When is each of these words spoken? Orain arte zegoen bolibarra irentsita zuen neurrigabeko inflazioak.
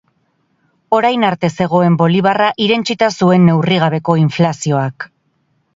Orain 0.99 1.25
arte 1.27 1.51
zegoen 1.57 1.97
bolibarra 2.01 2.49
irentsita 2.67 3.11
zuen 3.21 3.47
neurrigabeko 3.53 4.19
inflazioak. 4.27 5.11